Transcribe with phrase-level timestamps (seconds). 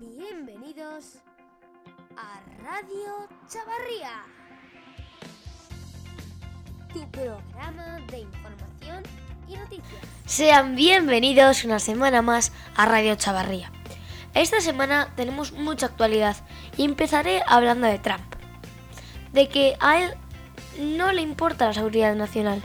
[0.00, 1.18] Bienvenidos
[2.16, 4.24] a Radio Chavarría,
[6.92, 9.04] tu programa de información
[9.48, 10.02] y noticias.
[10.26, 13.70] Sean bienvenidos una semana más a Radio Chavarría.
[14.34, 16.36] Esta semana tenemos mucha actualidad
[16.76, 18.34] y empezaré hablando de Trump.
[19.32, 20.14] De que a él
[20.80, 22.60] no le importa la seguridad nacional,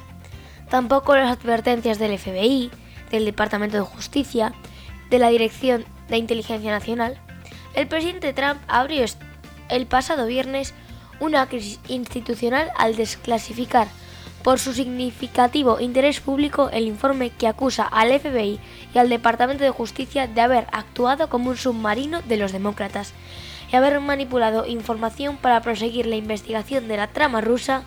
[0.71, 2.71] tampoco las advertencias del FBI,
[3.11, 4.51] del Departamento de Justicia,
[5.11, 7.17] de la Dirección de Inteligencia Nacional.
[7.73, 9.05] El presidente Trump abrió
[9.69, 10.73] el pasado viernes
[11.19, 13.87] una crisis institucional al desclasificar
[14.43, 18.59] por su significativo interés público el informe que acusa al FBI
[18.93, 23.13] y al Departamento de Justicia de haber actuado como un submarino de los demócratas
[23.71, 27.83] y haber manipulado información para proseguir la investigación de la trama rusa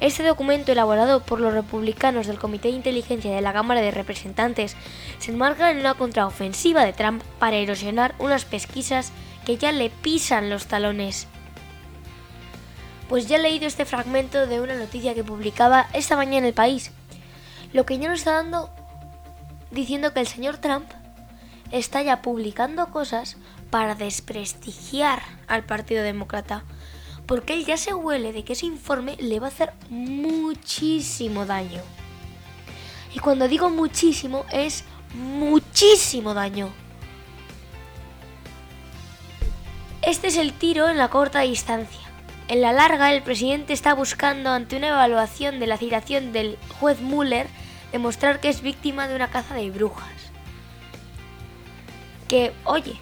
[0.00, 4.74] este documento, elaborado por los republicanos del Comité de Inteligencia de la Cámara de Representantes,
[5.18, 9.12] se enmarca en una contraofensiva de Trump para erosionar unas pesquisas
[9.44, 11.26] que ya le pisan los talones.
[13.10, 16.54] Pues ya he leído este fragmento de una noticia que publicaba esta mañana en el
[16.54, 16.92] país,
[17.72, 18.70] lo que ya nos está dando
[19.70, 20.88] diciendo que el señor Trump
[21.72, 23.36] está ya publicando cosas
[23.70, 26.64] para desprestigiar al Partido Demócrata
[27.30, 31.80] porque él ya se huele de que ese informe le va a hacer muchísimo daño.
[33.14, 34.82] Y cuando digo muchísimo es
[35.14, 36.70] muchísimo daño.
[40.02, 42.00] Este es el tiro en la corta distancia.
[42.48, 47.00] En la larga, el presidente está buscando, ante una evaluación de la citación del juez
[47.00, 47.46] Mueller,
[47.92, 50.32] demostrar que es víctima de una caza de brujas.
[52.26, 52.96] Que, oye,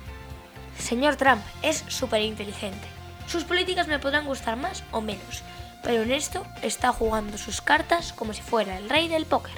[0.78, 2.97] señor Trump, es súper inteligente.
[3.28, 5.42] Sus políticas me podrán gustar más o menos,
[5.82, 9.52] pero en esto está jugando sus cartas como si fuera el rey del póker.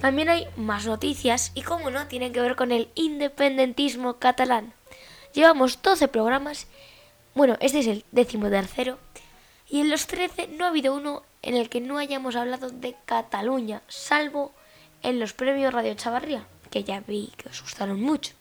[0.00, 4.72] También hay más noticias y como no, tienen que ver con el independentismo catalán.
[5.32, 6.68] Llevamos 12 programas,
[7.34, 8.98] bueno, este es el décimo tercero,
[9.68, 12.94] y en los 13 no ha habido uno en el que no hayamos hablado de
[13.06, 14.52] Cataluña, salvo
[15.02, 18.34] en los premios Radio Chavarría, que ya vi que os gustaron mucho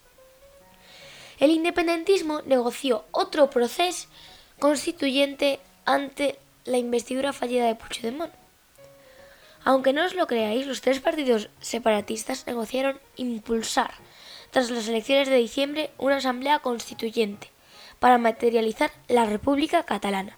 [1.39, 4.07] el independentismo negoció otro proceso
[4.59, 8.33] constituyente ante la investidura fallida de Puigdemont.
[9.65, 13.91] Aunque no os lo creáis, los tres partidos separatistas negociaron impulsar,
[14.51, 17.49] tras las elecciones de diciembre, una asamblea constituyente
[17.99, 20.37] para materializar la República Catalana.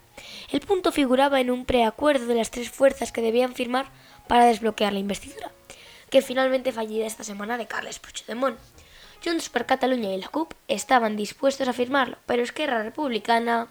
[0.50, 3.86] El punto figuraba en un preacuerdo de las tres fuerzas que debían firmar
[4.28, 5.50] para desbloquear la investidura,
[6.08, 8.58] que finalmente fallida esta semana de Carles Puigdemont.
[9.24, 13.68] Junts per Catalunya y la CUP estaban dispuestos a firmarlo, pero Esquerra Republicana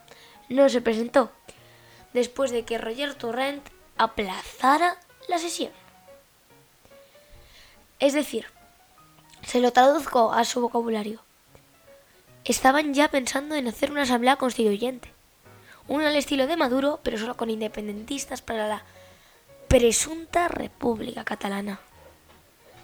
[0.49, 1.31] no se presentó,
[2.13, 3.67] después de que Roger Torrent
[3.97, 4.97] aplazara
[5.27, 5.71] la sesión.
[7.99, 8.47] Es decir,
[9.45, 11.21] se lo traduzco a su vocabulario.
[12.43, 15.11] Estaban ya pensando en hacer una asamblea constituyente,
[15.87, 18.83] una al estilo de Maduro, pero solo con independentistas para la
[19.67, 21.79] presunta República Catalana.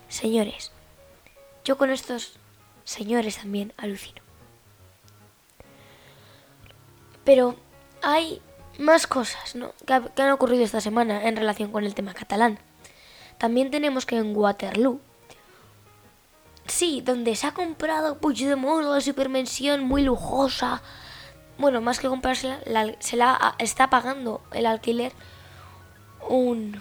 [0.09, 0.71] Señores,
[1.63, 2.37] yo con estos
[2.91, 4.21] señores también alucino.
[7.23, 7.55] Pero
[8.01, 8.41] hay
[8.77, 12.59] más cosas que, han ocurrido esta semana en relación con el tema catalán.
[13.37, 14.99] También tenemos que en Waterloo,
[16.65, 20.81] sí, donde se ha comprado Puigdemont la supermensión muy lujosa,
[21.57, 22.59] bueno, más que comprársela,
[22.99, 25.11] se la está pagando el alquiler
[26.27, 26.79] un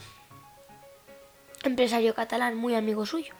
[1.62, 3.39] empresario catalán muy amigo suyo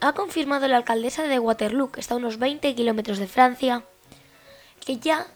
[0.00, 3.84] ha confirmado la alcaldesa de Waterloo, que está a unos 20 kilómetros de Francia,
[4.84, 5.26] que ya,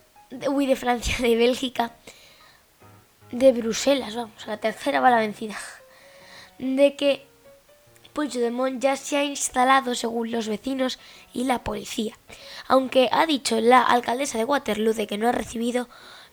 [0.49, 1.93] uy, de Francia, de Bélgica,
[3.31, 5.57] de Bruselas, vamos, a la tercera va la vencida,
[6.59, 7.27] de que
[8.13, 10.99] Puigdemont ya se ha instalado según los vecinos
[11.35, 12.17] y la policía,
[12.67, 15.89] aunque ha dicho la alcaldesa de Waterloo de que no ha recibido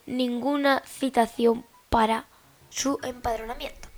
[0.06, 2.26] ninguna citación para
[2.70, 3.90] su empadronamiento.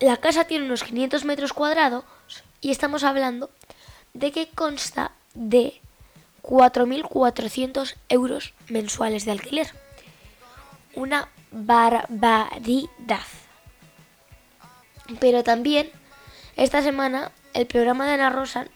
[0.00, 2.04] La casa tiene unos 500 metros cuadrados
[2.64, 3.50] y estamos hablando
[4.14, 5.82] de que consta de
[6.42, 9.70] 4.400 euros mensuales de alquiler.
[10.94, 13.26] Una barbaridad.
[15.20, 15.90] Pero también
[16.56, 18.66] esta semana el programa de Ana Rosa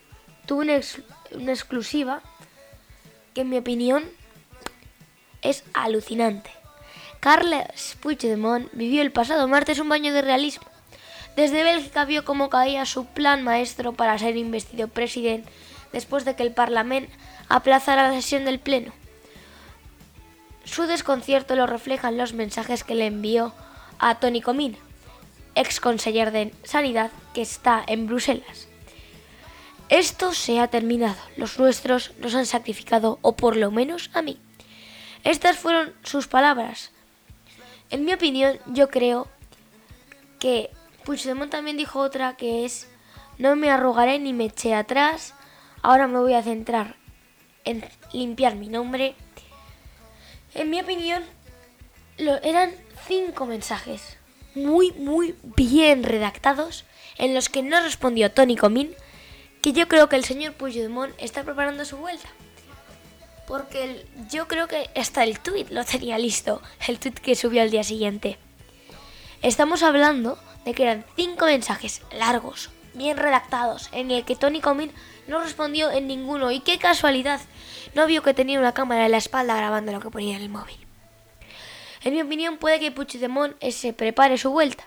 [0.45, 0.79] tuvo una,
[1.33, 2.21] una exclusiva
[3.33, 4.05] que en mi opinión
[5.41, 6.51] es alucinante.
[7.21, 10.69] Carles Puigdemont vivió el pasado martes un baño de realismo
[11.39, 15.49] desde Bélgica vio cómo caía su plan maestro para ser investido presidente
[15.93, 17.15] después de que el Parlamento
[17.49, 18.91] aplazara la sesión del Pleno.
[20.65, 23.55] Su desconcierto lo reflejan los mensajes que le envió
[24.01, 24.77] a Tony Comín,
[25.55, 28.67] ex conseller de Sanidad que está en Bruselas.
[29.91, 31.21] Esto se ha terminado.
[31.37, 34.41] Los nuestros nos han sacrificado, o por lo menos a mí.
[35.23, 36.91] Estas fueron sus palabras.
[37.91, 39.29] En mi opinión, yo creo
[40.41, 40.71] que
[41.09, 42.87] Puigdemont también dijo otra que es
[43.39, 45.33] no me arrugaré ni me eché atrás.
[45.81, 46.97] Ahora me voy a centrar
[47.65, 47.83] en
[48.13, 49.15] limpiar mi nombre.
[50.53, 51.25] En mi opinión,
[52.19, 52.73] lo, eran
[53.07, 54.19] cinco mensajes
[54.55, 56.85] muy, muy bien redactados
[57.17, 58.95] en los que no respondió Tony Comín
[59.63, 62.29] que yo creo que el señor Puigdemont está preparando su vuelta.
[63.47, 67.71] Porque yo creo que hasta el tweet lo tenía listo, el tweet que subió al
[67.71, 68.37] día siguiente.
[69.43, 74.91] Estamos hablando de que eran cinco mensajes largos, bien redactados, en el que Tony Comín
[75.29, 76.51] no respondió en ninguno.
[76.51, 77.41] Y qué casualidad,
[77.95, 80.49] no vio que tenía una cámara en la espalda grabando lo que ponía en el
[80.49, 80.77] móvil.
[82.03, 84.85] En mi opinión puede que Puigdemont se prepare su vuelta.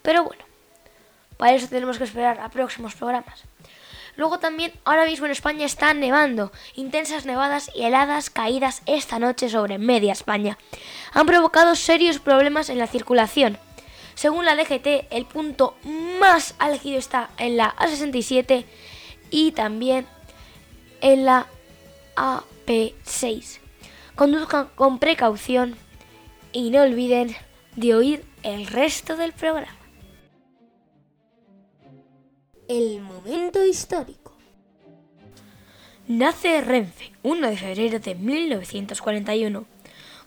[0.00, 0.44] Pero bueno,
[1.36, 3.42] para eso tenemos que esperar a próximos programas.
[4.16, 6.52] Luego también, ahora mismo en España está nevando.
[6.74, 10.56] Intensas nevadas y heladas caídas esta noche sobre media España.
[11.12, 13.58] Han provocado serios problemas en la circulación.
[14.14, 15.76] Según la DGT, el punto
[16.20, 18.64] más álgido está en la A67
[19.30, 20.06] y también
[21.00, 21.46] en la
[22.16, 23.58] AP6.
[24.14, 25.76] Conduzcan con precaución
[26.52, 27.34] y no olviden
[27.76, 29.76] de oír el resto del programa.
[32.68, 34.32] El momento histórico.
[36.06, 39.64] Nace Renfe, 1 de febrero de 1941.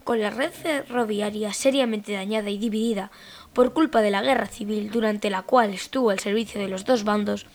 [0.03, 3.11] Con la red ferroviaria seriamente dañada y dividida
[3.57, 7.03] por culpa de la guerra civil durante la cual estuvo al servicio de los dos
[7.03, 7.47] bandos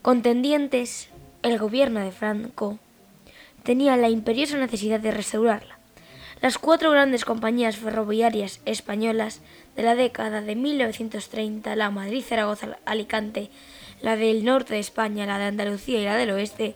[0.00, 1.10] contendientes,
[1.42, 2.78] el gobierno de Franco
[3.62, 5.78] tenía la imperiosa necesidad de restaurarla.
[6.40, 9.42] Las cuatro grandes compañías ferroviarias españolas
[9.76, 13.50] de la década de 1930, la Madrid-Zaragoza-Alicante,
[14.00, 16.74] la del norte de España, la de Andalucía y la del oeste,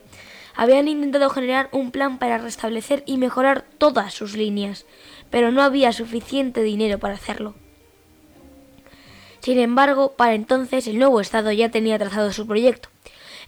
[0.54, 4.84] habían intentado generar un plan para restablecer y mejorar todas sus líneas,
[5.30, 7.54] pero no había suficiente dinero para hacerlo.
[9.46, 12.88] Sin embargo, para entonces el nuevo Estado ya tenía trazado su proyecto.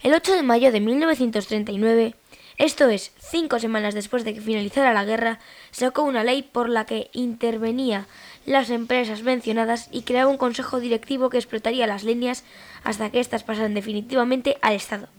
[0.01, 2.15] El 8 de mayo de 1939,
[2.57, 5.39] esto es, cinco semanas después de que finalizara la guerra,
[5.71, 8.07] sacó una ley por la que intervenía
[8.45, 12.45] las empresas mencionadas y creaba un consejo directivo que explotaría las líneas
[12.85, 15.09] hasta que éstas pasaran definitivamente al Estado.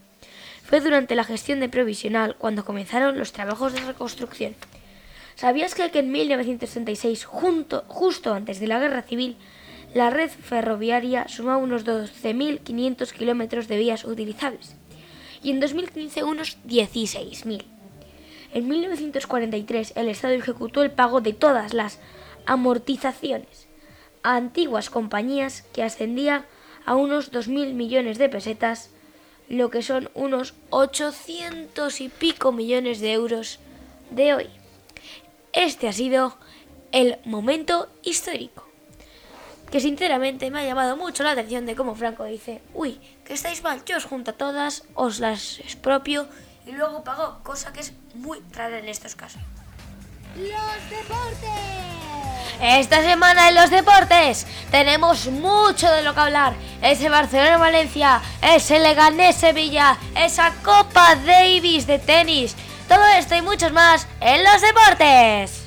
[0.65, 4.57] Fue durante la gestión de provisional cuando comenzaron los trabajos de reconstrucción.
[5.35, 9.37] ¿Sabías que, en 1936, justo antes de la guerra civil,
[9.95, 14.77] la red ferroviaria sumaba unos 12.500 kilómetros de vías utilizables
[15.43, 17.65] y en 2015 unos 16.000?
[18.53, 22.01] En 1943 el Estado ejecutó el pago de todas las
[22.47, 23.69] amortizaciones
[24.23, 26.47] a antiguas compañías que ascendía
[26.85, 28.91] a unos 2.000 millones de pesetas,
[29.49, 33.61] lo que son unos 800 y pico millones de euros
[34.11, 34.47] de hoy.
[35.53, 36.37] Este ha sido
[36.93, 38.70] el momento histórico,
[39.71, 43.63] que sinceramente me ha llamado mucho la atención de cómo Franco dice, uy, que estáis
[43.63, 46.29] mal, yo os junto a todas, os las expropio
[46.67, 49.41] y luego pago, cosa que es muy rara en estos casos.
[50.37, 51.91] Los deportes.
[52.63, 56.55] Esta semana en los deportes tenemos mucho de lo que hablar.
[56.83, 62.55] Ese Barcelona-Valencia, ese Leganés-Sevilla, esa Copa Davis de tenis.
[62.87, 65.65] Todo esto y muchos más en los deportes.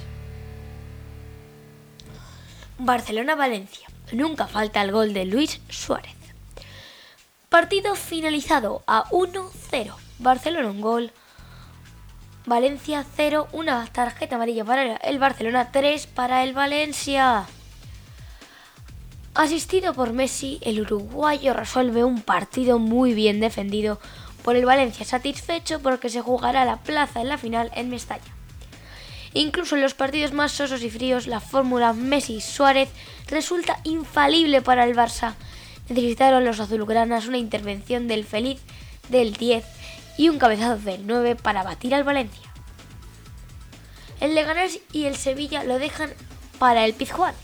[2.77, 3.93] Barcelona-Valencia.
[4.12, 6.13] Nunca falta el gol de Luis Suárez.
[7.50, 9.93] Partido finalizado a 1-0.
[10.19, 11.12] Barcelona un gol.
[12.45, 17.45] Valencia 0, una tarjeta amarilla para el Barcelona, 3 para el Valencia.
[19.33, 24.00] Asistido por Messi, el uruguayo resuelve un partido muy bien defendido
[24.43, 28.33] por el Valencia, satisfecho porque se jugará la plaza en la final en Mestalla.
[29.34, 32.90] Incluso en los partidos más sosos y fríos, la fórmula Messi-Suárez
[33.28, 35.34] resulta infalible para el Barça.
[35.90, 38.62] Necesitaron los azulgranas una intervención del feliz
[39.10, 39.66] del 10
[40.18, 42.54] y un cabezazo del 9 para batir al Valencia.
[44.20, 46.13] El Leganés y el Sevilla lo dejan
[46.60, 47.36] para el Pizjuán.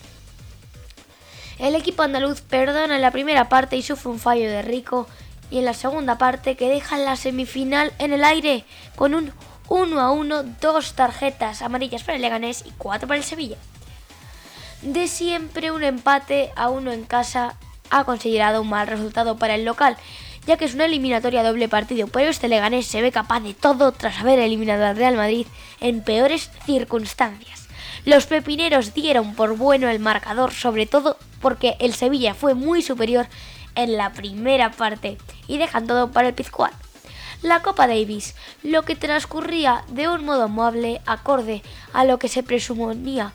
[1.57, 5.07] El equipo andaluz perdona en la primera parte y sufre un fallo de Rico
[5.51, 8.63] y en la segunda parte que deja la semifinal en el aire
[8.95, 9.33] con un
[9.69, 13.57] 1 a 1, dos tarjetas amarillas para el Leganés y cuatro para el Sevilla.
[14.81, 17.55] De siempre un empate a uno en casa
[17.89, 19.97] ha considerado un mal resultado para el local
[20.49, 23.91] ya que es una eliminatoria doble partido, pero este Leganés se ve capaz de todo
[23.91, 25.45] tras haber eliminado al Real Madrid
[25.79, 27.67] en peores circunstancias.
[28.03, 33.27] Los pepineros dieron por bueno el marcador, sobre todo porque el Sevilla fue muy superior
[33.75, 36.71] en la primera parte y dejan todo para el Pizjuán.
[37.41, 42.43] La Copa Davis, lo que transcurría de un modo amable acorde a lo que se
[42.43, 43.33] presuponía,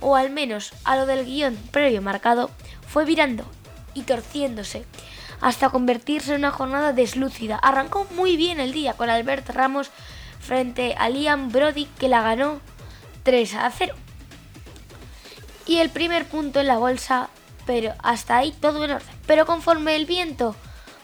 [0.00, 2.50] o al menos a lo del guion previo marcado,
[2.86, 3.44] fue virando
[3.94, 4.84] y torciéndose
[5.40, 7.56] hasta convertirse en una jornada deslúcida.
[7.56, 9.90] Arrancó muy bien el día con Albert Ramos
[10.40, 12.60] frente a Liam Brody que la ganó
[13.24, 13.94] 3 a 0.
[15.66, 17.28] Y el primer punto en la bolsa,
[17.66, 19.16] pero hasta ahí todo en orden.
[19.26, 20.56] Pero conforme el viento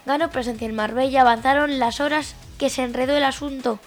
[0.05, 3.79] ganó presencia en Marbella, avanzaron las horas que se enredó el asunto.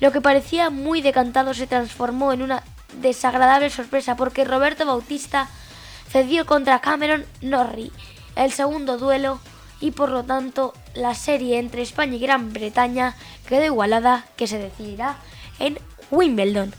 [0.00, 2.62] Lo que parecía muy decantado se transformó en una
[3.02, 5.50] desagradable sorpresa porque Roberto Bautista
[6.08, 7.92] cedió contra Cameron Norrie
[8.34, 9.38] el segundo duelo
[9.80, 13.14] y por lo tanto la serie entre España y Gran Bretaña
[13.46, 15.16] quedó igualada que se decidirá
[15.58, 15.78] en
[16.10, 16.74] Wimbledon.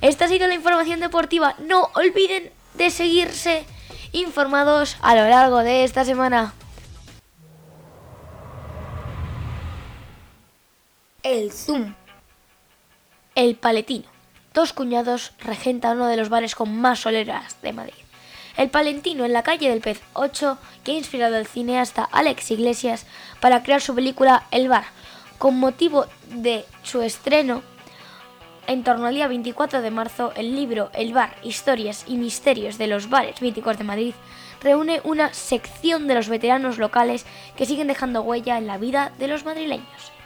[0.00, 1.56] Esta ha sido la información deportiva.
[1.58, 3.66] No olviden de seguirse
[4.12, 6.54] informados a lo largo de esta semana.
[11.30, 11.94] El Zoom.
[13.34, 14.06] El Paletino.
[14.54, 17.92] Dos cuñados regenta uno de los bares con más soleras de Madrid.
[18.56, 23.04] El Palentino en la calle del Pez 8, que ha inspirado al cineasta Alex Iglesias
[23.42, 24.84] para crear su película El Bar,
[25.36, 27.62] con motivo de su estreno
[28.66, 32.86] en torno al día 24 de marzo, el libro El bar, historias y misterios de
[32.86, 34.14] los bares míticos de Madrid
[34.62, 39.28] reúne una sección de los veteranos locales que siguen dejando huella en la vida de
[39.28, 40.17] los madrileños.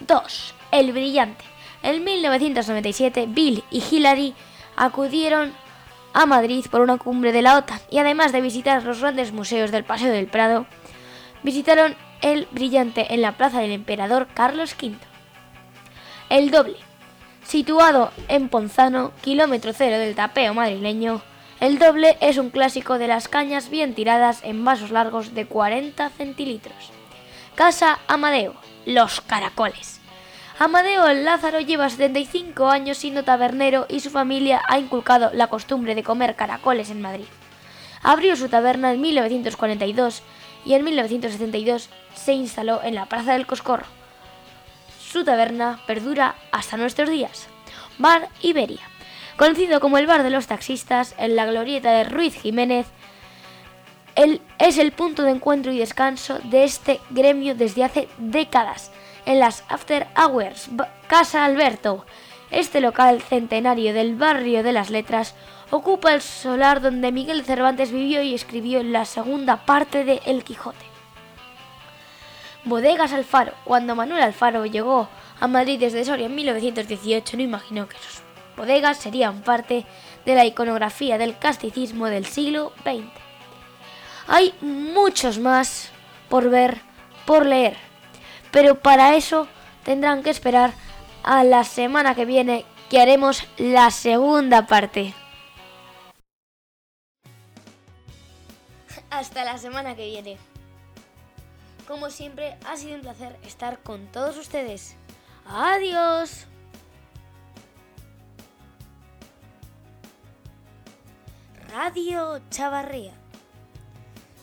[0.00, 0.54] 2.
[0.72, 1.44] El brillante.
[1.82, 4.34] En 1997, Bill y Hillary
[4.76, 5.52] acudieron
[6.12, 9.70] a Madrid por una cumbre de la OTAN y además de visitar los grandes museos
[9.70, 10.66] del Paseo del Prado,
[11.42, 14.96] visitaron el brillante en la Plaza del Emperador Carlos V.
[16.28, 16.76] El doble.
[17.44, 21.22] Situado en Ponzano, kilómetro cero del tapeo madrileño,
[21.60, 26.08] el doble es un clásico de las cañas bien tiradas en vasos largos de 40
[26.10, 26.90] centilitros.
[27.56, 30.02] Casa Amadeo, Los Caracoles.
[30.58, 36.02] Amadeo Lázaro lleva 75 años siendo tabernero y su familia ha inculcado la costumbre de
[36.02, 37.24] comer caracoles en Madrid.
[38.02, 40.22] Abrió su taberna en 1942
[40.66, 43.86] y en 1972 se instaló en la Plaza del Coscorro.
[45.00, 47.48] Su taberna perdura hasta nuestros días.
[47.96, 48.82] Bar Iberia.
[49.38, 52.86] Conocido como el bar de los taxistas en la glorieta de Ruiz Jiménez,
[54.58, 58.90] es el punto de encuentro y descanso de este gremio desde hace décadas
[59.26, 60.70] en las After Hours,
[61.06, 62.06] Casa Alberto.
[62.50, 65.34] Este local centenario del barrio de las letras
[65.70, 70.86] ocupa el solar donde Miguel Cervantes vivió y escribió la segunda parte de El Quijote.
[72.64, 73.52] Bodegas Alfaro.
[73.64, 75.08] Cuando Manuel Alfaro llegó
[75.40, 78.22] a Madrid desde Soria en 1918 no imaginó que sus
[78.56, 79.84] bodegas serían parte
[80.24, 83.25] de la iconografía del casticismo del siglo XX.
[84.26, 85.90] Hay muchos más
[86.28, 86.80] por ver,
[87.24, 87.86] por leer
[88.56, 89.48] pero para eso
[89.84, 90.72] tendrán que esperar
[91.22, 95.12] a la semana que viene que haremos la segunda parte.
[99.10, 100.38] Hasta la semana que viene.
[101.86, 104.96] Como siempre, ha sido un placer estar con todos ustedes.
[105.46, 106.46] Adiós.
[111.74, 113.12] Radio Chavarría,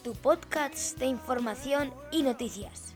[0.04, 2.93] tu podcast de información y noticias.